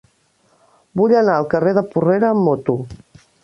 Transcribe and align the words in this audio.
Vull 1.01 1.13
anar 1.21 1.35
al 1.41 1.47
carrer 1.53 1.73
de 1.79 1.85
Porrera 1.95 2.33
amb 2.35 2.51
moto. 2.51 2.81